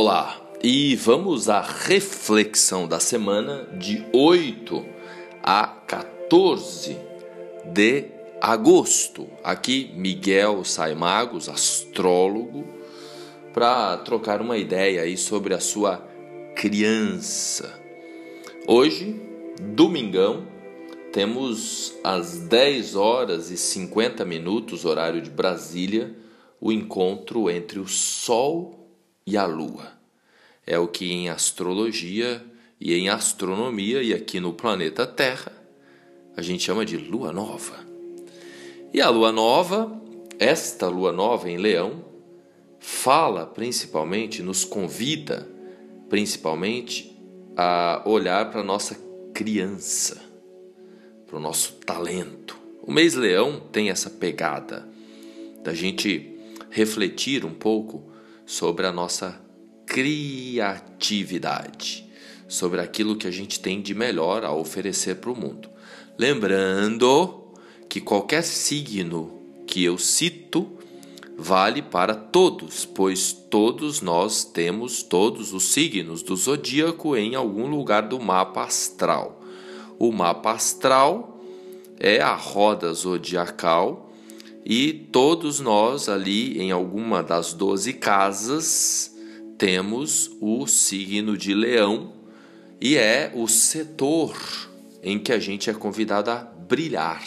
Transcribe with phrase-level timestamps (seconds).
[0.00, 4.86] Olá, e vamos à reflexão da semana de 8
[5.42, 6.96] a 14
[7.64, 8.04] de
[8.40, 9.26] agosto.
[9.42, 12.64] Aqui Miguel Saimagos, astrólogo,
[13.52, 15.96] para trocar uma ideia aí sobre a sua
[16.54, 17.76] criança.
[18.68, 19.20] Hoje,
[19.60, 20.46] domingão,
[21.12, 26.14] temos às 10 horas e 50 minutos, horário de Brasília,
[26.60, 28.77] o encontro entre o Sol
[29.28, 29.92] e a Lua.
[30.66, 32.42] É o que em astrologia
[32.80, 35.52] e em astronomia e aqui no planeta Terra
[36.34, 37.74] a gente chama de Lua Nova.
[38.94, 40.00] E a Lua Nova,
[40.38, 42.04] esta Lua Nova em Leão,
[42.78, 45.46] fala principalmente, nos convida
[46.08, 47.14] principalmente
[47.54, 48.96] a olhar para a nossa
[49.34, 50.22] criança,
[51.26, 52.58] para o nosso talento.
[52.82, 54.88] O mês Leão tem essa pegada
[55.62, 56.34] da gente
[56.70, 58.08] refletir um pouco
[58.48, 59.38] sobre a nossa
[59.84, 62.10] criatividade,
[62.48, 65.68] sobre aquilo que a gente tem de melhor a oferecer para o mundo.
[66.18, 67.52] Lembrando
[67.90, 70.78] que qualquer signo que eu cito
[71.36, 78.08] vale para todos, pois todos nós temos todos os signos do zodíaco em algum lugar
[78.08, 79.42] do mapa astral.
[79.98, 81.38] O mapa astral
[82.00, 84.07] é a roda zodiacal
[84.64, 89.14] e todos nós ali em alguma das doze casas
[89.56, 92.12] temos o signo de Leão
[92.80, 94.36] e é o setor
[95.02, 97.24] em que a gente é convidado a brilhar,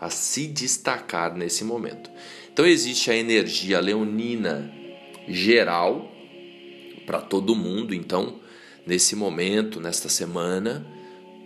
[0.00, 2.10] a se destacar nesse momento.
[2.52, 4.72] Então existe a energia leonina
[5.28, 6.10] geral
[7.06, 8.40] para todo mundo, então
[8.86, 10.86] nesse momento, nesta semana,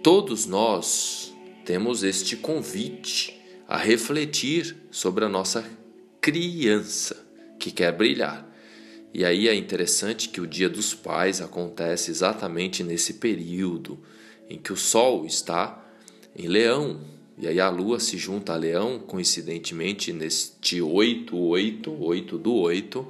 [0.03, 3.38] todos nós temos este convite
[3.69, 5.63] a refletir sobre a nossa
[6.23, 7.15] criança
[7.61, 8.49] que quer brilhar.
[9.13, 13.99] E aí é interessante que o Dia dos Pais acontece exatamente nesse período
[14.49, 15.85] em que o Sol está
[16.35, 17.01] em Leão.
[17.37, 23.07] E aí a Lua se junta a Leão, coincidentemente, neste 8, 8, 8 do 8,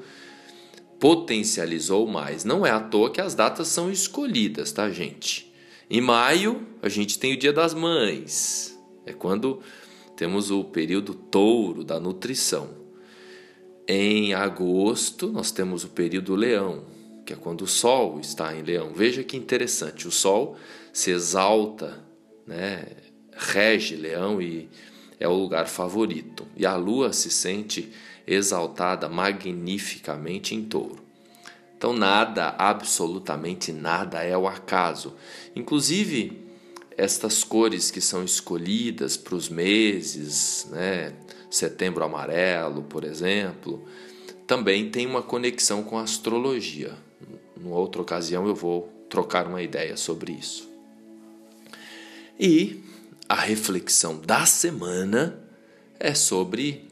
[0.99, 2.45] potencializou mais.
[2.45, 5.53] Não é à toa que as datas são escolhidas, tá, gente?
[5.89, 8.79] Em maio, a gente tem o Dia das Mães.
[9.07, 9.61] É quando
[10.19, 12.71] temos o período touro da nutrição.
[13.87, 16.83] Em agosto, nós temos o período leão,
[17.25, 18.93] que é quando o sol está em leão.
[18.93, 20.57] Veja que interessante, o sol
[20.93, 22.05] se exalta,
[22.45, 22.89] né,
[23.31, 24.69] rege leão e
[25.21, 26.49] é o lugar favorito.
[26.57, 27.89] E a lua se sente
[28.27, 30.99] exaltada magnificamente em touro.
[31.77, 35.15] Então, nada, absolutamente nada é o acaso.
[35.55, 36.48] Inclusive,
[36.99, 41.15] estas cores que são escolhidas para os meses, né?
[41.49, 43.87] setembro amarelo, por exemplo,
[44.47, 46.95] também tem uma conexão com a astrologia.
[47.57, 50.69] Numa outra ocasião eu vou trocar uma ideia sobre isso.
[52.39, 52.83] E
[53.29, 55.39] a reflexão da semana
[56.01, 56.89] é sobre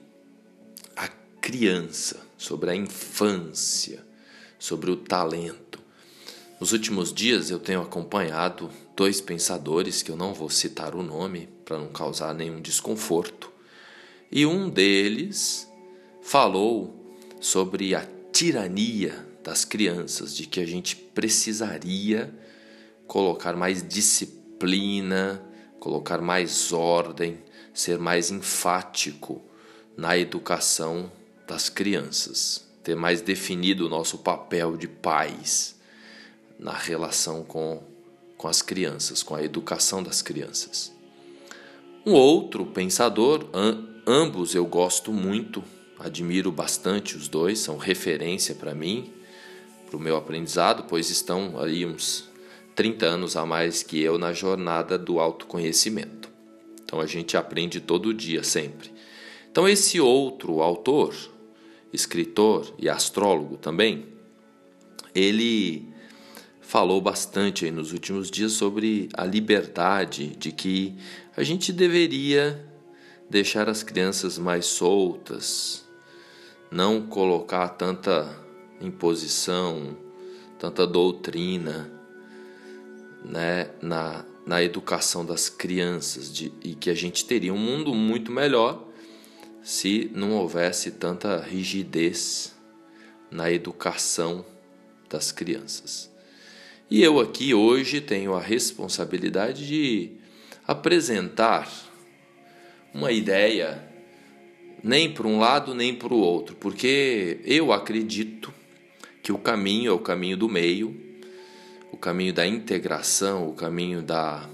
[0.94, 1.08] a
[1.40, 4.04] criança, sobre a infância,
[4.56, 5.80] sobre o talento.
[6.60, 11.48] Nos últimos dias eu tenho acompanhado dois pensadores que eu não vou citar o nome
[11.64, 13.52] para não causar nenhum desconforto.
[14.32, 15.70] E um deles
[16.22, 22.34] falou sobre a tirania das crianças, de que a gente precisaria
[23.06, 25.40] colocar mais disciplina,
[25.78, 27.38] colocar mais ordem,
[27.72, 29.44] ser mais enfático
[29.96, 31.12] na educação
[31.46, 35.76] das crianças, ter mais definido o nosso papel de pais
[36.58, 37.95] na relação com
[38.36, 40.94] com as crianças, com a educação das crianças.
[42.04, 43.48] Um outro pensador,
[44.06, 45.64] ambos eu gosto muito,
[45.98, 49.12] admiro bastante os dois, são referência para mim,
[49.86, 52.28] para o meu aprendizado, pois estão aí uns
[52.74, 56.28] 30 anos a mais que eu na jornada do autoconhecimento.
[56.84, 58.92] Então a gente aprende todo dia, sempre.
[59.50, 61.14] Então esse outro autor,
[61.92, 64.06] escritor e astrólogo também,
[65.14, 65.88] ele
[66.66, 70.96] falou bastante nos últimos dias sobre a liberdade, de que
[71.36, 72.68] a gente deveria
[73.30, 75.84] deixar as crianças mais soltas,
[76.68, 78.36] não colocar tanta
[78.80, 79.96] imposição,
[80.58, 81.88] tanta doutrina
[83.24, 88.32] né, na, na educação das crianças de, e que a gente teria um mundo muito
[88.32, 88.84] melhor
[89.62, 92.56] se não houvesse tanta rigidez
[93.30, 94.44] na educação
[95.08, 96.15] das crianças.
[96.88, 100.12] E eu aqui hoje tenho a responsabilidade de
[100.64, 101.68] apresentar
[102.94, 103.84] uma ideia
[104.84, 108.54] nem para um lado nem para o outro, porque eu acredito
[109.20, 110.96] que o caminho é o caminho do meio,
[111.90, 114.48] o caminho da integração, o caminho da,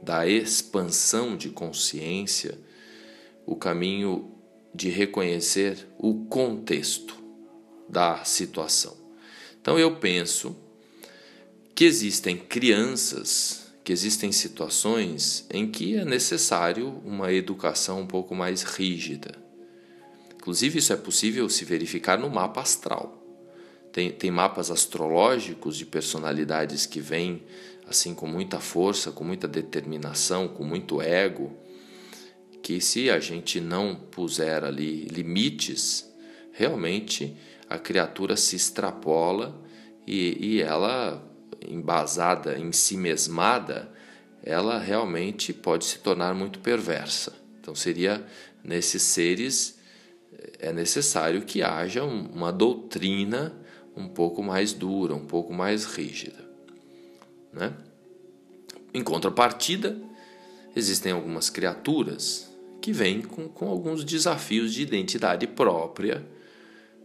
[0.00, 2.56] da expansão de consciência,
[3.44, 4.30] o caminho
[4.72, 7.16] de reconhecer o contexto
[7.88, 8.96] da situação.
[9.60, 10.69] Então eu penso
[11.80, 18.62] que existem crianças, que existem situações em que é necessário uma educação um pouco mais
[18.62, 19.34] rígida.
[20.36, 23.24] Inclusive, isso é possível se verificar no mapa astral.
[23.90, 27.44] Tem, tem mapas astrológicos de personalidades que vêm
[27.88, 31.50] assim com muita força, com muita determinação, com muito ego,
[32.62, 36.12] que se a gente não puser ali limites,
[36.52, 37.34] realmente
[37.70, 39.58] a criatura se extrapola
[40.06, 41.26] e, e ela,
[41.66, 43.90] embasada em si mesmada,
[44.42, 47.32] ela realmente pode se tornar muito perversa.
[47.60, 48.24] Então seria
[48.64, 49.80] nesses seres
[50.58, 53.54] é necessário que haja uma doutrina
[53.96, 56.48] um pouco mais dura, um pouco mais rígida.
[57.52, 57.72] Né?
[58.94, 59.96] Em contrapartida,
[60.74, 62.48] existem algumas criaturas
[62.80, 66.26] que vêm com, com alguns desafios de identidade própria.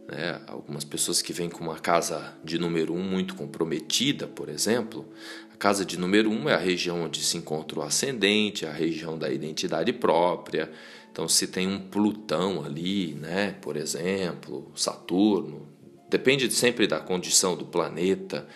[0.08, 0.40] Né?
[0.46, 5.06] Algumas pessoas que vêm com uma casa de número um muito comprometida, por exemplo.
[5.52, 9.18] A casa de número um é a região onde se encontra o ascendente, a região
[9.18, 10.70] da identidade própria.
[11.10, 15.76] Então, se tem um Plutão ali, né, por exemplo, Saturno,
[16.08, 18.46] Depende sempre da condição do planeta,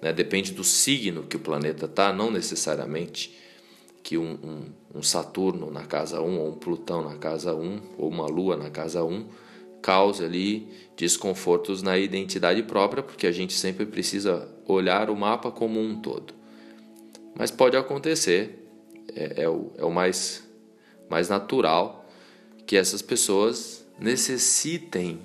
[0.00, 0.12] né?
[0.12, 3.36] depende do signo que o planeta está, não necessariamente
[4.02, 8.08] que um, um, um, Saturno na casa 1 ou um Plutão na casa 1 ou
[8.08, 9.26] uma Lua na casa 1
[9.82, 15.80] cause ali desconfortos na identidade própria, porque a gente sempre precisa olhar o mapa como
[15.80, 16.32] um todo.
[17.34, 18.68] Mas pode acontecer,
[19.14, 20.48] é, é, o, é o mais,
[21.10, 22.08] mais natural,
[22.66, 25.20] que essas pessoas necessitem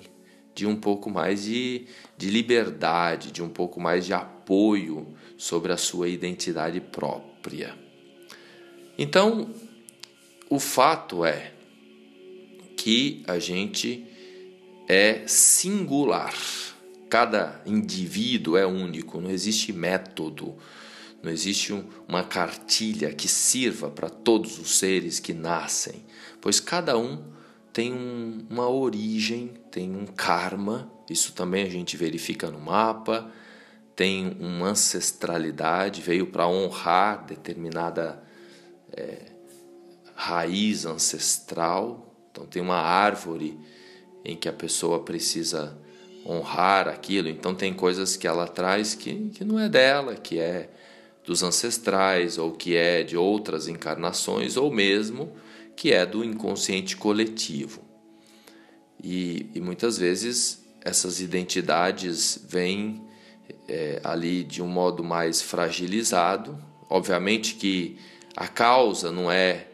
[0.54, 5.76] de um pouco mais de, de liberdade, de um pouco mais de apoio sobre a
[5.76, 7.76] sua identidade própria.
[8.98, 9.54] Então,
[10.50, 11.52] o fato é
[12.76, 14.07] que a gente
[14.88, 16.34] é singular.
[17.10, 20.56] Cada indivíduo é único, não existe método,
[21.22, 21.72] não existe
[22.06, 26.04] uma cartilha que sirva para todos os seres que nascem,
[26.40, 27.22] pois cada um
[27.72, 33.30] tem um, uma origem, tem um karma, isso também a gente verifica no mapa,
[33.94, 38.22] tem uma ancestralidade, veio para honrar determinada
[38.92, 39.32] é,
[40.14, 42.14] raiz ancestral.
[42.30, 43.58] Então, tem uma árvore
[44.28, 45.76] em que a pessoa precisa
[46.26, 47.28] honrar aquilo.
[47.28, 50.68] Então, tem coisas que ela traz que, que não é dela, que é
[51.24, 55.32] dos ancestrais, ou que é de outras encarnações, ou mesmo
[55.74, 57.82] que é do inconsciente coletivo.
[59.02, 63.02] E, e muitas vezes essas identidades vêm
[63.68, 66.58] é, ali de um modo mais fragilizado.
[66.90, 67.96] Obviamente que
[68.36, 69.68] a causa não é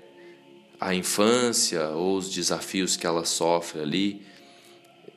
[0.81, 4.27] a infância ou os desafios que ela sofre ali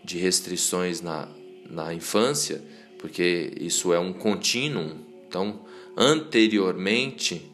[0.07, 1.27] de restrições na,
[1.69, 2.63] na infância,
[2.97, 5.05] porque isso é um contínuo.
[5.27, 5.59] Então,
[5.97, 7.51] anteriormente,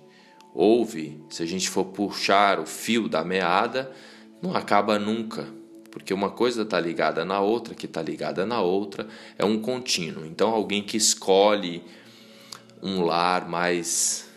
[0.54, 3.92] houve, se a gente for puxar o fio da meada,
[4.40, 5.48] não acaba nunca,
[5.90, 10.24] porque uma coisa está ligada na outra, que está ligada na outra, é um contínuo.
[10.24, 11.84] Então, alguém que escolhe
[12.84, 14.30] um lar mais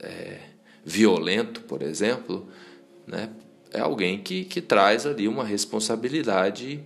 [0.00, 0.38] é,
[0.82, 2.48] violento, por exemplo,
[3.06, 3.28] né,
[3.70, 6.82] é alguém que, que traz ali uma responsabilidade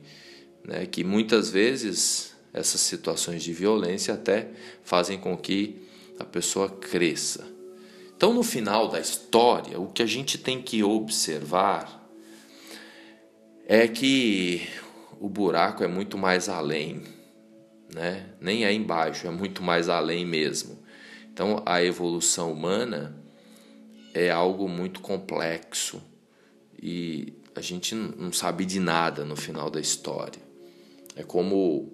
[0.65, 4.51] né, que muitas vezes essas situações de violência até
[4.83, 5.83] fazem com que
[6.19, 7.47] a pessoa cresça.
[8.17, 12.09] Então, no final da história, o que a gente tem que observar
[13.67, 14.69] é que
[15.19, 17.03] o buraco é muito mais além,
[17.93, 18.27] né?
[18.41, 20.79] Nem é embaixo, é muito mais além mesmo.
[21.33, 23.17] Então, a evolução humana
[24.13, 26.03] é algo muito complexo
[26.81, 30.42] e a gente não sabe de nada no final da história.
[31.15, 31.93] É como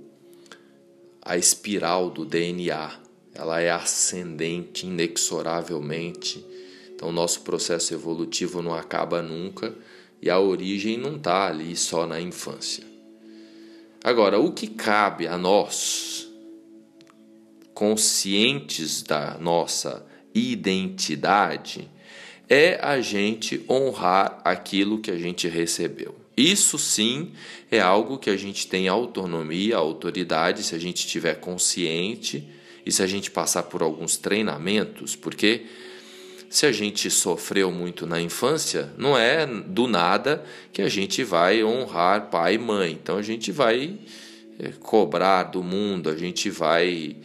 [1.22, 6.44] a espiral do DNA ela é ascendente inexoravelmente.
[6.92, 9.72] Então, nosso processo evolutivo não acaba nunca
[10.20, 12.84] e a origem não está ali só na infância.
[14.02, 16.28] Agora, o que cabe a nós,
[17.72, 21.88] conscientes da nossa identidade,
[22.48, 26.16] é a gente honrar aquilo que a gente recebeu.
[26.38, 27.32] Isso sim
[27.68, 32.48] é algo que a gente tem autonomia, autoridade, se a gente estiver consciente
[32.86, 35.66] e se a gente passar por alguns treinamentos, porque
[36.48, 41.64] se a gente sofreu muito na infância, não é do nada que a gente vai
[41.64, 42.92] honrar pai e mãe.
[42.92, 43.98] Então a gente vai
[44.60, 47.16] eh, cobrar do mundo, a gente vai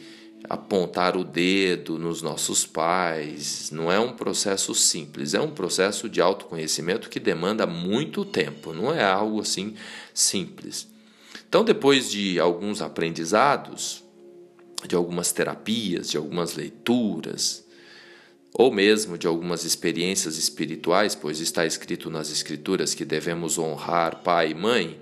[0.49, 3.71] apontar o dedo nos nossos pais.
[3.71, 8.93] Não é um processo simples, é um processo de autoconhecimento que demanda muito tempo, não
[8.93, 9.75] é algo assim
[10.13, 10.87] simples.
[11.47, 14.03] Então, depois de alguns aprendizados,
[14.87, 17.63] de algumas terapias, de algumas leituras,
[18.53, 24.51] ou mesmo de algumas experiências espirituais, pois está escrito nas Escrituras que devemos honrar pai
[24.51, 24.99] e mãe,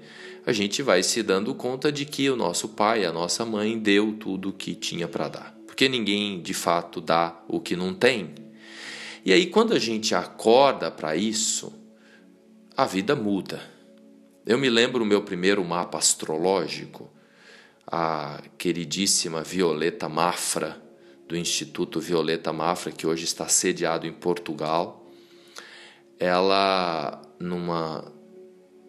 [0.51, 4.11] a gente vai se dando conta de que o nosso pai, a nossa mãe, deu
[4.19, 5.55] tudo o que tinha para dar.
[5.65, 8.35] Porque ninguém de fato dá o que não tem.
[9.23, 11.73] E aí, quando a gente acorda para isso,
[12.75, 13.61] a vida muda.
[14.45, 17.09] Eu me lembro o meu primeiro mapa astrológico,
[17.87, 20.81] a queridíssima Violeta Mafra,
[21.29, 25.09] do Instituto Violeta Mafra, que hoje está sediado em Portugal.
[26.19, 28.11] Ela, numa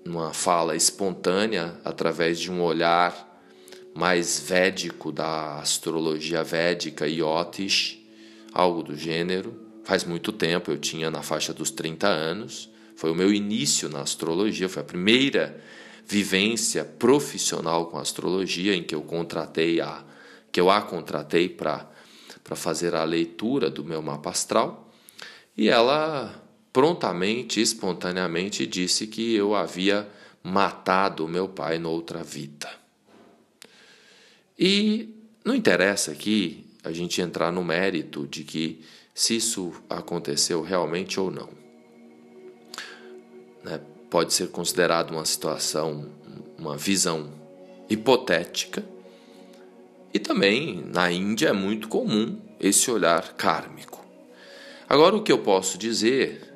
[0.05, 3.31] numa fala espontânea, através de um olhar
[3.95, 7.99] mais védico da astrologia védica Iotish,
[8.53, 9.55] algo do gênero.
[9.85, 12.71] Faz muito tempo, eu tinha na faixa dos 30 anos.
[12.97, 15.61] Foi o meu início na astrologia, foi a primeira
[16.07, 20.05] vivência profissional com astrologia em que eu contratei a
[20.51, 21.91] que eu a contratei para
[22.43, 24.91] para fazer a leitura do meu mapa astral.
[25.57, 26.42] E ela
[26.73, 30.09] prontamente, espontaneamente disse que eu havia
[30.43, 32.69] matado meu pai noutra vida.
[34.59, 35.15] E
[35.45, 41.31] não interessa aqui a gente entrar no mérito de que se isso aconteceu realmente ou
[41.31, 41.49] não.
[43.63, 43.81] Né?
[44.11, 46.11] Pode ser considerado uma situação,
[46.59, 47.31] uma visão
[47.89, 48.85] hipotética.
[50.13, 54.05] E também na Índia é muito comum esse olhar kármico.
[54.89, 56.52] Agora, o que eu posso dizer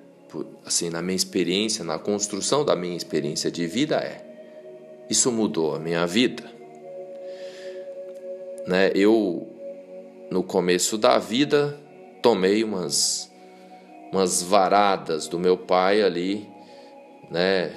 [0.65, 4.25] assim, na minha experiência, na construção da minha experiência de vida é:
[5.09, 6.43] isso mudou a minha vida.
[8.67, 8.91] Né?
[8.95, 9.47] Eu
[10.31, 11.79] no começo da vida
[12.21, 13.31] tomei umas
[14.13, 16.49] umas varadas do meu pai ali,
[17.31, 17.73] né?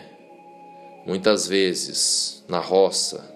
[1.06, 3.30] Muitas vezes na roça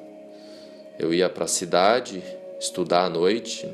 [0.98, 2.24] eu ia para a cidade
[2.60, 3.68] estudar à noite,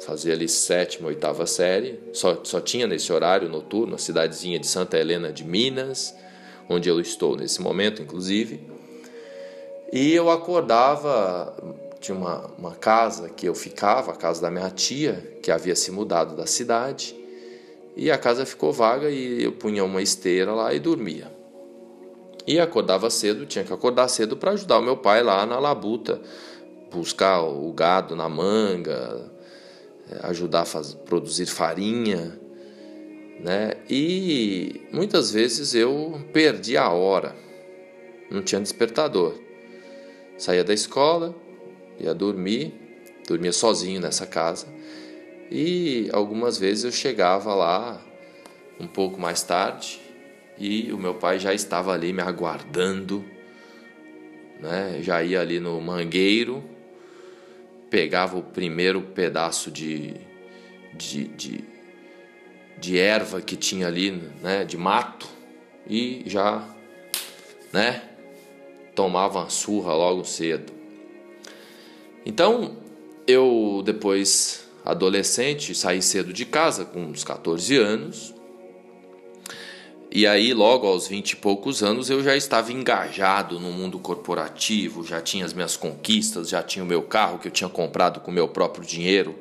[0.00, 4.98] fazia ali sétima, oitava série, só, só tinha nesse horário noturno a cidadezinha de Santa
[4.98, 6.14] Helena de Minas,
[6.68, 8.60] onde eu estou nesse momento, inclusive.
[9.92, 11.56] E eu acordava,
[12.00, 15.90] tinha uma, uma casa que eu ficava, a casa da minha tia, que havia se
[15.90, 17.16] mudado da cidade,
[17.96, 21.32] e a casa ficou vaga e eu punha uma esteira lá e dormia.
[22.46, 26.20] E acordava cedo, tinha que acordar cedo para ajudar o meu pai lá na labuta,
[26.90, 29.30] buscar o gado na manga,
[30.22, 32.38] ajudar a fazer, produzir farinha,
[33.40, 33.74] né?
[33.88, 37.36] E muitas vezes eu perdi a hora,
[38.30, 39.34] não tinha despertador.
[40.36, 41.34] Saía da escola,
[41.98, 42.74] ia dormir,
[43.26, 44.66] dormia sozinho nessa casa,
[45.50, 48.04] e algumas vezes eu chegava lá
[48.78, 50.00] um pouco mais tarde
[50.58, 53.24] e o meu pai já estava ali me aguardando,
[54.60, 54.98] né?
[55.00, 56.77] Já ia ali no mangueiro
[57.90, 60.14] pegava o primeiro pedaço de,
[60.94, 61.64] de, de,
[62.78, 64.10] de erva que tinha ali,
[64.42, 65.28] né, de mato,
[65.86, 66.66] e já
[67.72, 68.02] né,
[68.94, 70.72] tomava uma surra logo cedo.
[72.24, 72.76] Então,
[73.26, 78.34] eu depois, adolescente, saí cedo de casa, com uns 14 anos,
[80.10, 85.04] e aí, logo aos vinte e poucos anos, eu já estava engajado no mundo corporativo,
[85.04, 88.30] já tinha as minhas conquistas, já tinha o meu carro que eu tinha comprado com
[88.30, 89.38] o meu próprio dinheiro.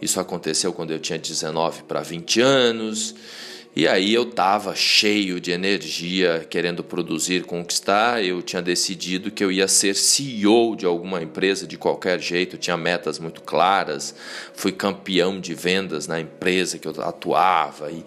[0.00, 3.14] Isso aconteceu quando eu tinha 19 para 20 anos.
[3.74, 8.24] E aí eu estava cheio de energia, querendo produzir, conquistar.
[8.24, 12.76] Eu tinha decidido que eu ia ser CEO de alguma empresa de qualquer jeito, tinha
[12.76, 14.14] metas muito claras.
[14.54, 18.02] Fui campeão de vendas na empresa que eu atuava e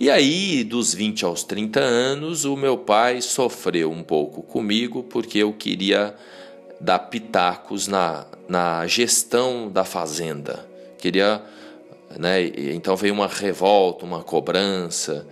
[0.00, 5.38] e aí, dos 20 aos 30 anos, o meu pai sofreu um pouco comigo porque
[5.38, 6.14] eu queria
[6.80, 10.64] dar pitacos na, na gestão da fazenda.
[10.98, 11.42] Queria,
[12.16, 15.26] né, então veio uma revolta, uma cobrança,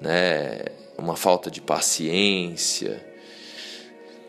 [0.00, 0.64] né,
[0.96, 3.04] uma falta de paciência,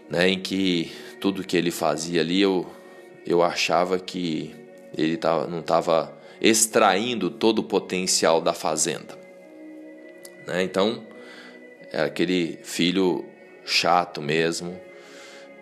[0.10, 2.66] né, em que tudo que ele fazia ali eu,
[3.26, 4.54] eu achava que
[4.98, 9.25] ele tava, não estava extraindo todo o potencial da fazenda.
[10.48, 10.64] Né?
[10.64, 11.06] Então,
[11.92, 13.26] é aquele filho
[13.66, 14.80] chato mesmo.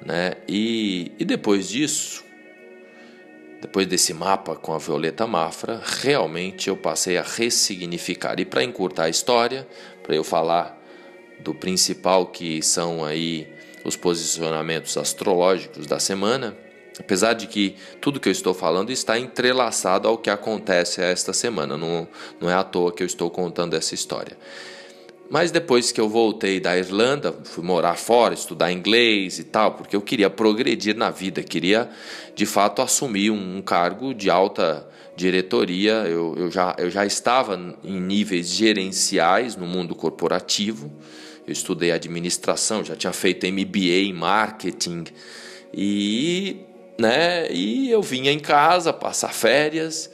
[0.05, 0.33] Né?
[0.47, 2.23] E, e depois disso,
[3.61, 8.39] depois desse mapa com a Violeta Mafra, realmente eu passei a ressignificar.
[8.39, 9.67] E para encurtar a história,
[10.01, 10.77] para eu falar
[11.39, 13.47] do principal que são aí
[13.85, 16.57] os posicionamentos astrológicos da semana,
[16.99, 21.77] apesar de que tudo que eu estou falando está entrelaçado ao que acontece esta semana,
[21.77, 22.07] não,
[22.39, 24.37] não é à toa que eu estou contando essa história.
[25.30, 29.96] Mas depois que eu voltei da Irlanda, fui morar fora, estudar inglês e tal, porque
[29.96, 31.89] eu queria progredir na vida, queria
[32.36, 36.06] de fato assumir um, cargo de alta diretoria.
[36.08, 40.92] Eu, eu, já, eu já estava em níveis gerenciais no mundo corporativo,
[41.48, 45.06] eu estudei administração, já tinha feito MBA em marketing
[45.74, 46.58] e,
[47.00, 50.10] né, e eu vinha em casa passar férias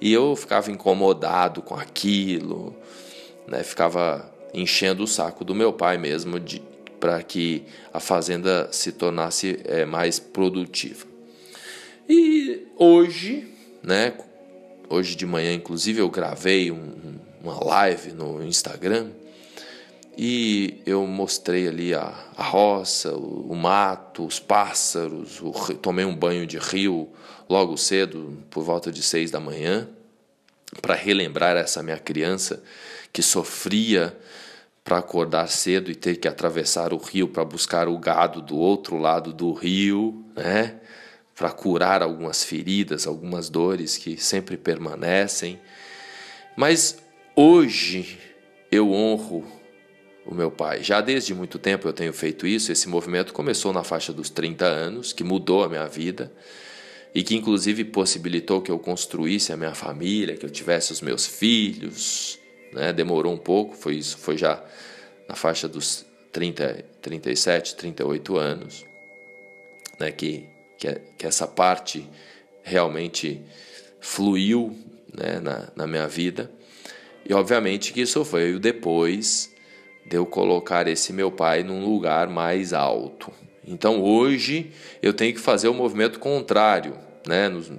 [0.00, 2.74] e eu ficava incomodado com aquilo,
[3.46, 6.40] né, ficava enchendo o saco do meu pai mesmo
[7.00, 11.06] para que a fazenda se tornasse é, mais produtiva.
[12.08, 13.48] E hoje,
[13.82, 14.14] né,
[14.88, 19.10] hoje de manhã inclusive eu gravei um, uma live no Instagram
[20.16, 26.14] e eu mostrei ali a, a roça, o, o, mato, os pássaros, o, tomei um
[26.14, 27.08] banho de rio
[27.48, 29.88] logo cedo, por volta de seis da manhã,
[30.80, 32.62] para relembrar essa minha criança
[33.12, 34.16] que sofria
[34.84, 38.98] para acordar cedo e ter que atravessar o rio para buscar o gado do outro
[38.98, 40.78] lado do rio, né?
[41.34, 45.58] Para curar algumas feridas, algumas dores que sempre permanecem.
[46.54, 46.98] Mas
[47.34, 48.18] hoje
[48.70, 49.44] eu honro
[50.26, 50.84] o meu pai.
[50.84, 52.70] Já desde muito tempo eu tenho feito isso.
[52.70, 56.30] Esse movimento começou na faixa dos 30 anos, que mudou a minha vida
[57.14, 61.26] e que inclusive possibilitou que eu construísse a minha família, que eu tivesse os meus
[61.26, 62.38] filhos,
[62.74, 62.92] né?
[62.92, 64.62] Demorou um pouco, foi isso, foi já
[65.28, 68.84] na faixa dos 30, 37, 38 anos,
[69.98, 70.10] né?
[70.10, 72.08] Que, que, que essa parte
[72.62, 73.40] realmente
[74.00, 74.76] fluiu
[75.12, 75.38] né?
[75.40, 76.50] na, na minha vida.
[77.26, 79.54] E obviamente que isso foi o depois
[80.04, 83.32] de eu colocar esse meu pai num lugar mais alto.
[83.66, 87.48] Então hoje eu tenho que fazer o movimento contrário, né?
[87.48, 87.70] Nos,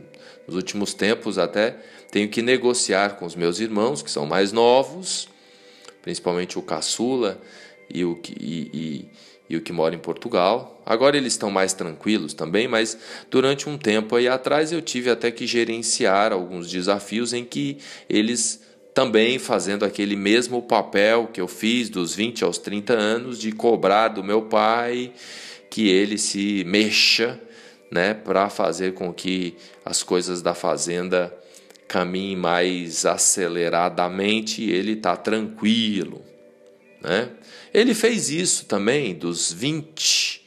[0.47, 1.75] nos últimos tempos até
[2.12, 5.27] tenho que negociar com os meus irmãos, que são mais novos,
[6.01, 7.41] principalmente o caçula
[7.89, 9.10] e o que, e, e,
[9.49, 10.82] e o que mora em Portugal.
[10.86, 12.97] Agora eles estão mais tranquilos também, mas
[13.30, 17.77] durante um tempo aí atrás eu tive até que gerenciar alguns desafios em que
[18.10, 18.62] eles
[18.93, 24.08] também fazendo aquele mesmo papel que eu fiz dos 20 aos 30 anos de cobrar
[24.08, 25.12] do meu pai
[25.69, 27.38] que ele se mexa,
[27.91, 31.36] né, para fazer com que as coisas da fazenda
[31.88, 36.24] caminhe mais aceleradamente ele está tranquilo.
[37.02, 37.30] Né?
[37.74, 40.43] Ele fez isso também dos 20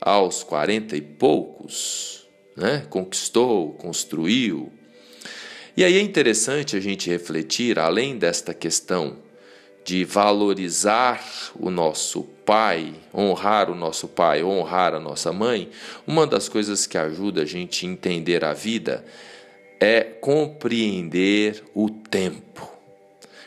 [0.00, 2.86] aos 40 e poucos, né?
[2.88, 4.72] conquistou, construiu.
[5.76, 9.18] E aí é interessante a gente refletir, além desta questão
[9.84, 11.22] de valorizar
[11.54, 15.70] o nosso pai, honrar o nosso pai, honrar a nossa mãe,
[16.06, 19.04] uma das coisas que ajuda a gente a entender a vida
[19.80, 22.70] é compreender o tempo.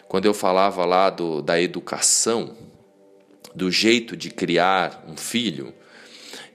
[0.08, 2.56] Quando eu falava lá do, da educação,
[3.54, 5.74] do jeito de criar um filho,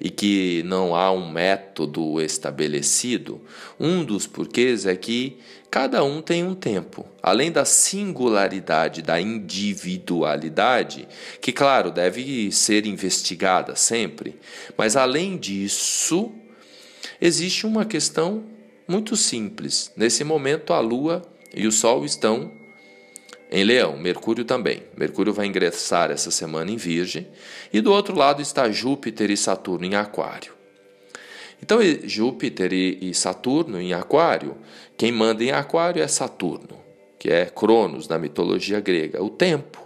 [0.00, 3.40] e que não há um método estabelecido,
[3.78, 5.38] um dos porquês é que
[5.70, 7.06] cada um tem um tempo.
[7.22, 11.08] Além da singularidade, da individualidade,
[11.40, 14.38] que, claro, deve ser investigada sempre,
[14.76, 16.32] mas além disso,
[17.20, 18.44] existe uma questão
[18.86, 19.92] muito simples.
[19.96, 21.22] Nesse momento, a Lua
[21.54, 22.50] e o Sol estão
[23.50, 24.82] em Leão, Mercúrio também.
[24.96, 27.28] Mercúrio vai ingressar essa semana em Virgem,
[27.72, 30.52] e do outro lado está Júpiter e Saturno em Aquário.
[31.62, 34.56] Então, Júpiter e Saturno em Aquário,
[34.96, 36.78] quem manda em Aquário é Saturno,
[37.18, 39.82] que é Cronos na mitologia grega, o tempo.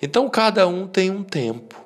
[0.00, 1.83] Então, cada um tem um tempo.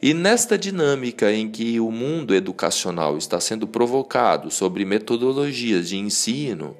[0.00, 6.76] E nesta dinâmica em que o mundo educacional está sendo provocado sobre metodologias de ensino,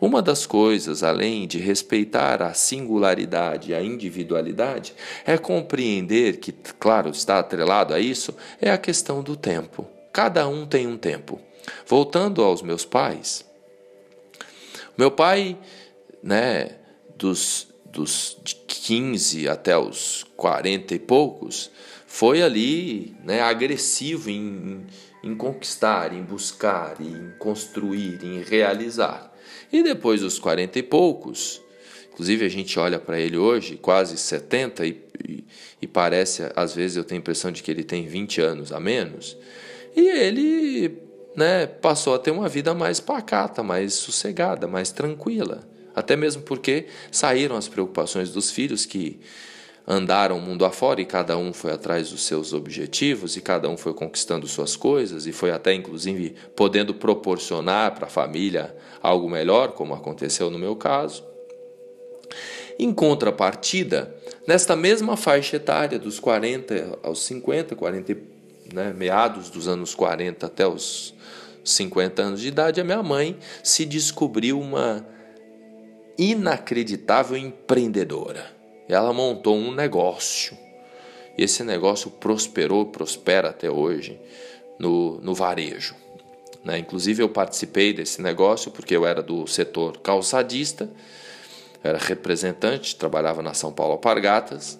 [0.00, 7.10] uma das coisas, além de respeitar a singularidade e a individualidade, é compreender que, claro,
[7.10, 9.86] está atrelado a isso, é a questão do tempo.
[10.12, 11.40] Cada um tem um tempo.
[11.86, 13.44] Voltando aos meus pais,
[14.96, 15.56] meu pai,
[16.22, 16.76] né,
[17.16, 21.70] dos, dos 15 até os 40 e poucos,
[22.08, 24.86] foi ali né, agressivo em,
[25.22, 29.30] em conquistar, em buscar, em construir, em realizar.
[29.70, 31.60] E depois dos 40 e poucos,
[32.10, 35.44] inclusive a gente olha para ele hoje, quase 70, e, e,
[35.82, 38.80] e, parece, às vezes eu tenho a impressão de que ele tem 20 anos a
[38.80, 39.36] menos,
[39.94, 40.98] e ele
[41.36, 45.68] né, passou a ter uma vida mais pacata, mais sossegada, mais tranquila.
[45.94, 49.20] Até mesmo porque saíram as preocupações dos filhos que
[49.90, 53.94] andaram mundo afora e cada um foi atrás dos seus objetivos e cada um foi
[53.94, 59.94] conquistando suas coisas e foi até inclusive podendo proporcionar para a família algo melhor, como
[59.94, 61.24] aconteceu no meu caso.
[62.78, 64.14] Em contrapartida,
[64.46, 68.16] nesta mesma faixa etária, dos 40 aos 50, 40,
[68.72, 71.14] né, meados dos anos 40 até os
[71.64, 75.04] 50 anos de idade, a minha mãe se descobriu uma
[76.18, 78.57] inacreditável empreendedora.
[78.88, 80.56] Ela montou um negócio.
[81.36, 84.18] E esse negócio prosperou, prospera até hoje
[84.78, 85.94] no, no varejo.
[86.64, 86.78] Né?
[86.78, 90.88] Inclusive, eu participei desse negócio porque eu era do setor calçadista
[91.82, 94.78] era representante, trabalhava na São Paulo Alpargatas,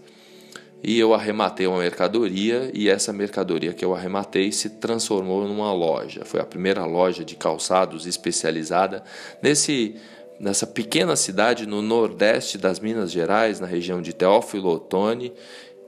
[0.82, 6.24] e eu arrematei uma mercadoria e essa mercadoria que eu arrematei se transformou numa loja.
[6.24, 9.02] Foi a primeira loja de calçados especializada
[9.42, 9.96] nesse
[10.38, 15.32] nessa pequena cidade no nordeste das Minas Gerais, na região de Teófilo Otoni,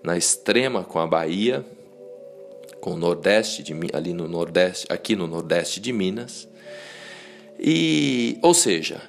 [0.02, 1.64] na extrema com a Bahia,
[2.80, 6.48] com o nordeste de ali no nordeste, aqui no nordeste de Minas.
[7.58, 9.02] E, ou seja,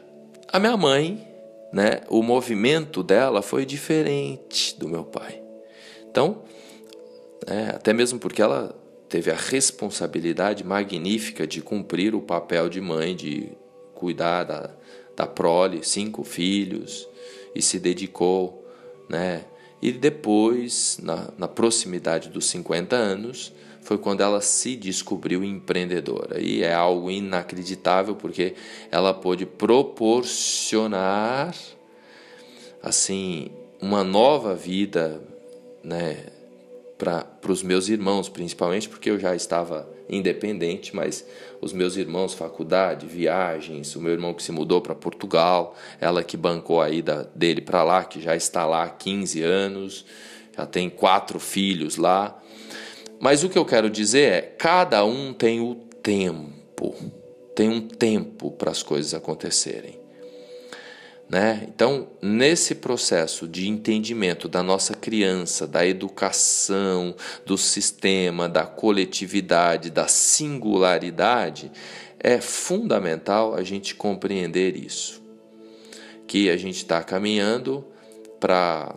[0.52, 1.32] a minha mãe
[1.72, 5.42] né, o movimento dela foi diferente do meu pai.
[6.10, 6.44] Então,
[7.48, 8.76] é, até mesmo porque ela
[9.08, 13.52] teve a responsabilidade magnífica de cumprir o papel de mãe, de
[13.94, 14.70] cuidar da,
[15.16, 17.08] da prole, cinco filhos,
[17.54, 18.66] e se dedicou,
[19.10, 19.44] né?
[19.82, 26.40] E depois, na, na proximidade dos 50 anos, foi quando ela se descobriu empreendedora.
[26.40, 28.54] E é algo inacreditável porque
[28.92, 31.56] ela pôde proporcionar
[32.82, 33.50] assim
[33.82, 35.22] uma nova vida,
[35.84, 36.26] né,
[36.98, 41.26] para os meus irmãos, principalmente porque eu já estava independente, mas
[41.62, 46.36] os meus irmãos, faculdade, viagens, o meu irmão que se mudou para Portugal, ela que
[46.36, 50.06] bancou a ida dele para lá, que já está lá há 15 anos,
[50.56, 52.38] já tem quatro filhos lá.
[53.20, 56.96] Mas o que eu quero dizer é: cada um tem o tempo,
[57.56, 60.01] tem um tempo para as coisas acontecerem.
[61.32, 61.66] Né?
[61.74, 67.16] Então, nesse processo de entendimento da nossa criança, da educação,
[67.46, 71.72] do sistema, da coletividade, da singularidade,
[72.20, 75.22] é fundamental a gente compreender isso.
[76.28, 77.86] Que a gente está caminhando
[78.38, 78.94] para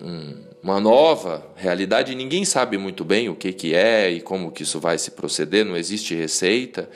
[0.00, 2.14] um, uma nova realidade.
[2.14, 5.66] Ninguém sabe muito bem o que, que é e como que isso vai se proceder,
[5.66, 6.88] não existe receita,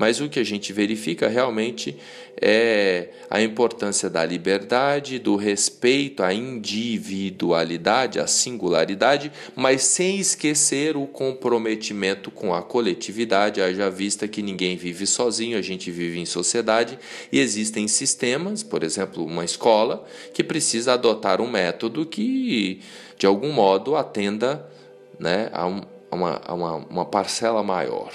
[0.00, 1.94] mas o que a gente verifica realmente
[2.40, 11.06] é a importância da liberdade, do respeito à individualidade, à singularidade, mas sem esquecer o
[11.06, 16.98] comprometimento com a coletividade, haja vista que ninguém vive sozinho, a gente vive em sociedade
[17.30, 22.80] e existem sistemas, por exemplo, uma escola, que precisa adotar um método que
[23.18, 24.66] de algum modo atenda
[25.18, 28.10] né, a, um, a, uma, a uma, uma parcela maior.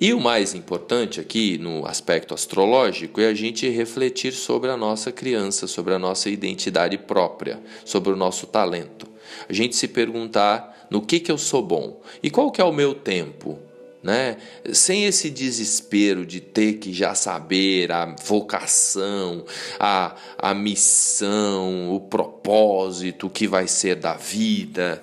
[0.00, 5.10] E o mais importante aqui no aspecto astrológico é a gente refletir sobre a nossa
[5.10, 9.08] criança, sobre a nossa identidade própria, sobre o nosso talento.
[9.48, 12.72] A gente se perguntar no que, que eu sou bom e qual que é o
[12.72, 13.58] meu tempo.
[14.00, 14.36] Né?
[14.72, 19.44] Sem esse desespero de ter que já saber a vocação,
[19.80, 25.02] a, a missão, o propósito, o que vai ser da vida,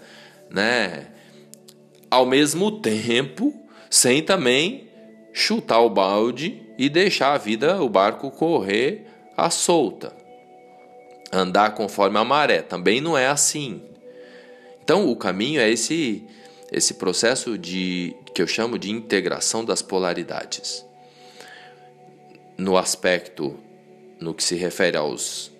[0.49, 1.07] né?
[2.09, 3.53] Ao mesmo tempo,
[3.89, 4.84] sem também
[5.35, 10.15] chutar o balde e deixar a vida, o barco correr à solta.
[11.29, 13.81] Andar conforme a maré também não é assim.
[14.81, 16.23] Então, o caminho é esse
[16.71, 20.85] esse processo de que eu chamo de integração das polaridades.
[22.57, 23.55] No aspecto
[24.19, 25.51] no que se refere aos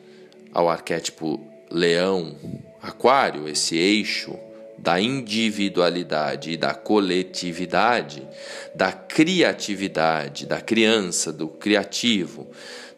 [0.54, 2.36] ao arquétipo leão,
[2.82, 4.40] aquário, esse eixo
[4.78, 8.28] da individualidade e da coletividade,
[8.74, 12.48] da criatividade, da criança, do criativo,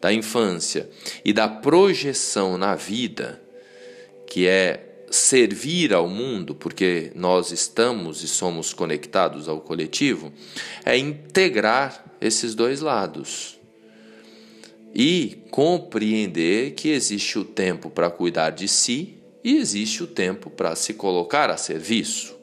[0.00, 0.88] da infância
[1.24, 3.40] e da projeção na vida,
[4.26, 10.32] que é servir ao mundo, porque nós estamos e somos conectados ao coletivo,
[10.84, 13.58] é integrar esses dois lados
[14.94, 20.74] e compreender que existe o tempo para cuidar de si e existe o tempo para
[20.74, 22.36] se colocar a serviço.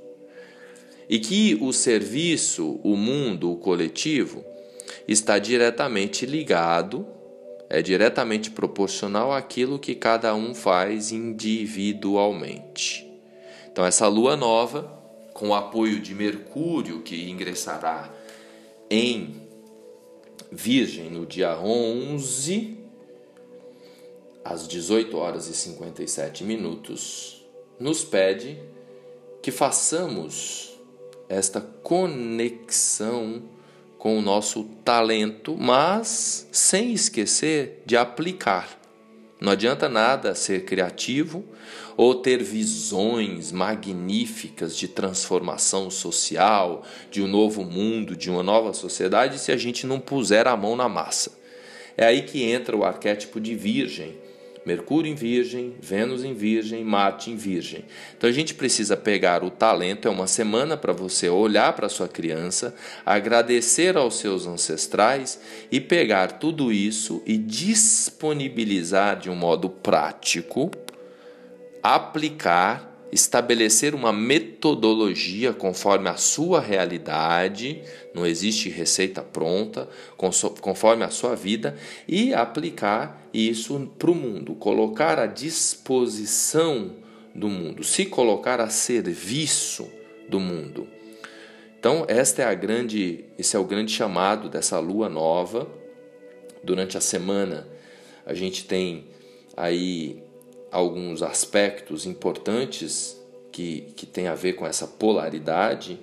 [1.08, 4.44] E que o serviço, o mundo, o coletivo,
[5.08, 7.06] está diretamente ligado,
[7.70, 13.06] é diretamente proporcional àquilo que cada um faz individualmente.
[13.72, 14.92] Então, essa lua nova,
[15.34, 18.10] com o apoio de Mercúrio, que ingressará
[18.90, 19.36] em
[20.52, 22.85] Virgem no dia 11
[24.46, 27.44] às 18 horas e 57 minutos,
[27.80, 28.60] nos pede
[29.42, 30.78] que façamos
[31.28, 33.42] esta conexão
[33.98, 38.80] com o nosso talento, mas sem esquecer de aplicar.
[39.42, 41.44] Não adianta nada ser criativo
[41.98, 49.40] ou ter visões magníficas de transformação social, de um novo mundo, de uma nova sociedade,
[49.40, 51.32] se a gente não puser a mão na massa.
[51.98, 54.25] É aí que entra o arquétipo de Virgem,
[54.65, 57.86] Mercúrio em Virgem, Vênus em Virgem, Marte em Virgem.
[58.17, 62.08] Então a gente precisa pegar o talento, é uma semana para você olhar para sua
[62.08, 62.73] criança,
[63.06, 65.39] agradecer aos seus ancestrais
[65.71, 70.71] e pegar tudo isso e disponibilizar de um modo prático,
[71.84, 77.82] aplicar estabelecer uma metodologia conforme a sua realidade,
[78.13, 79.88] não existe receita pronta,
[80.62, 86.97] conforme a sua vida, e aplicar isso para o mundo, colocar à disposição
[87.34, 89.89] do mundo, se colocar a serviço
[90.28, 90.86] do mundo.
[91.80, 95.69] Então, esta é a grande, esse é o grande chamado dessa lua nova.
[96.63, 97.65] Durante a semana,
[98.25, 99.06] a gente tem
[99.56, 100.21] aí
[100.71, 103.19] alguns aspectos importantes
[103.51, 105.99] que, que tem a ver com essa polaridade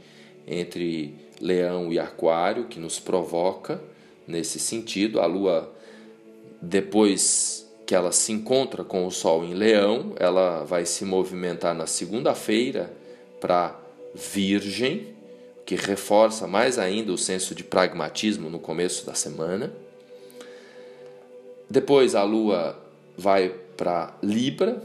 [0.47, 3.81] entre Leão e Aquário, que nos provoca
[4.27, 5.21] nesse sentido.
[5.21, 5.71] A Lua,
[6.61, 11.87] depois que ela se encontra com o Sol em Leão, ela vai se movimentar na
[11.87, 12.93] segunda-feira
[13.41, 13.79] para
[14.15, 15.15] Virgem,
[15.67, 19.73] que reforça mais ainda o senso de pragmatismo no começo da semana.
[21.69, 22.79] Depois a Lua
[23.17, 24.81] vai para Libra,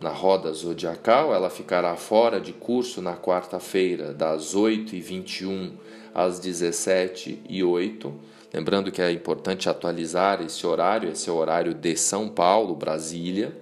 [0.00, 5.70] na roda zodiacal, ela ficará fora de curso na quarta-feira, das 8h21
[6.12, 8.12] às 17h08.
[8.52, 13.56] Lembrando que é importante atualizar esse horário, esse é o horário de São Paulo, Brasília.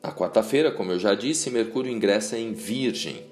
[0.00, 3.26] Na quarta-feira, como eu já disse, Mercúrio ingressa em Virgem.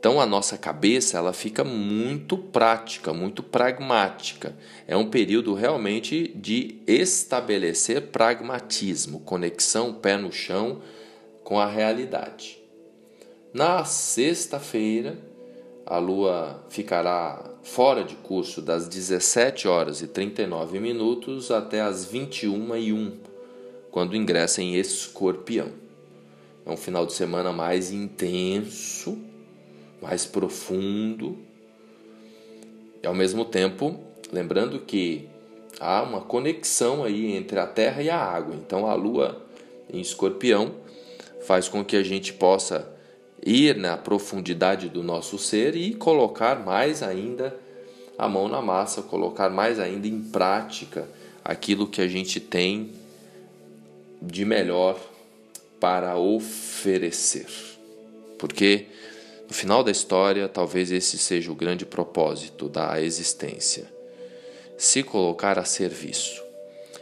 [0.00, 4.56] Então a nossa cabeça ela fica muito prática, muito pragmática.
[4.88, 10.80] É um período realmente de estabelecer pragmatismo, conexão pé no chão
[11.44, 12.58] com a realidade.
[13.52, 15.18] Na sexta-feira,
[15.84, 22.74] a lua ficará fora de curso das 17 horas e 39 minutos até as 21
[22.76, 23.18] e 1,
[23.90, 25.68] quando ingressa em Escorpião.
[26.64, 29.28] É um final de semana mais intenso
[30.00, 31.38] mais profundo.
[33.02, 33.98] E ao mesmo tempo,
[34.32, 35.28] lembrando que
[35.78, 38.54] há uma conexão aí entre a terra e a água.
[38.54, 39.44] Então a lua
[39.92, 40.74] em escorpião
[41.42, 42.88] faz com que a gente possa
[43.44, 47.56] ir na profundidade do nosso ser e colocar mais ainda
[48.18, 51.08] a mão na massa, colocar mais ainda em prática
[51.42, 52.92] aquilo que a gente tem
[54.20, 55.00] de melhor
[55.80, 57.46] para oferecer.
[58.38, 58.86] Porque
[59.50, 63.84] no final da história, talvez esse seja o grande propósito da existência:
[64.78, 66.40] se colocar a serviço.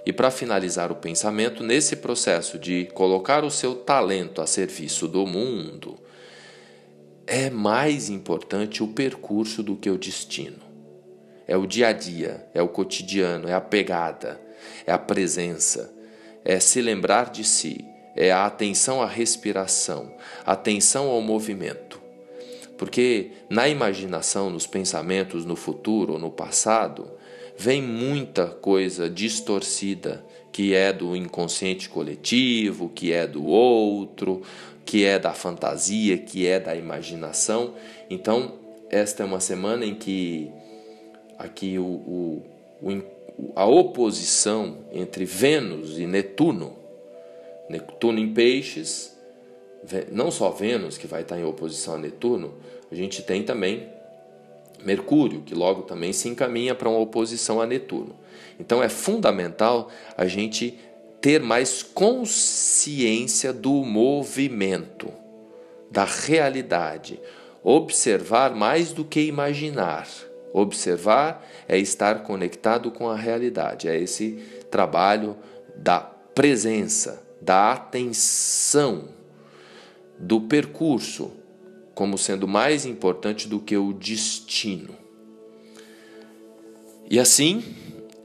[0.07, 5.27] E para finalizar o pensamento, nesse processo de colocar o seu talento a serviço do
[5.27, 5.99] mundo,
[7.27, 10.67] é mais importante o percurso do que o destino.
[11.47, 14.41] É o dia a dia, é o cotidiano, é a pegada,
[14.87, 15.95] é a presença,
[16.43, 17.85] é se lembrar de si,
[18.17, 22.08] é a atenção à respiração, atenção ao movimento.
[22.79, 27.11] Porque na imaginação, nos pensamentos, no futuro ou no passado,
[27.57, 34.43] vem muita coisa distorcida que é do inconsciente coletivo, que é do outro,
[34.85, 37.75] que é da fantasia, que é da imaginação.
[38.09, 38.55] Então,
[38.89, 40.51] esta é uma semana em que
[41.37, 42.43] aqui o, o,
[42.81, 43.03] o
[43.55, 46.77] a oposição entre Vênus e Netuno,
[47.69, 49.18] Netuno em peixes,
[50.11, 52.55] não só Vênus, que vai estar em oposição a Netuno,
[52.91, 53.89] a gente tem também
[54.85, 58.15] Mercúrio, que logo também se encaminha para uma oposição a Netuno.
[58.59, 60.79] Então é fundamental a gente
[61.21, 65.13] ter mais consciência do movimento,
[65.91, 67.21] da realidade,
[67.63, 70.07] observar mais do que imaginar.
[70.53, 74.39] Observar é estar conectado com a realidade, é esse
[74.71, 75.37] trabalho
[75.77, 79.18] da presença, da atenção
[80.19, 81.33] do percurso
[81.95, 84.95] como sendo mais importante do que o destino.
[87.11, 87.65] E assim,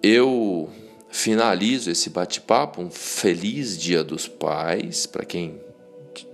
[0.02, 0.70] eu
[1.10, 2.82] finalizo esse bate-papo.
[2.82, 5.60] Um feliz Dia dos Pais para quem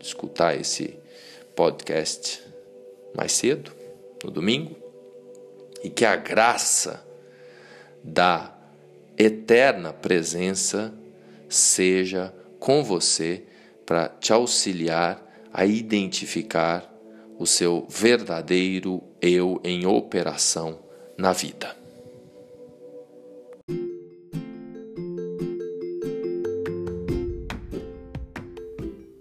[0.02, 0.98] escutar esse
[1.56, 2.42] podcast
[3.16, 3.72] mais cedo,
[4.24, 4.76] no domingo,
[5.84, 7.06] e que a graça
[8.04, 8.54] da
[9.18, 10.94] eterna presença
[11.48, 13.44] seja com você
[13.86, 15.29] para te auxiliar
[15.60, 16.90] a identificar
[17.38, 20.80] o seu verdadeiro eu em operação
[21.18, 21.76] na vida.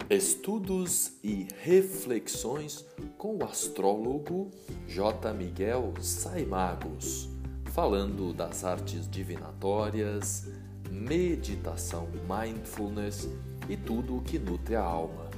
[0.09, 4.53] Estudos e reflexões com o astrólogo
[4.87, 5.33] J.
[5.33, 7.29] Miguel Saimagos,
[7.73, 10.47] falando das artes divinatórias,
[10.89, 13.29] meditação, mindfulness
[13.69, 15.28] e tudo o que nutre a alma.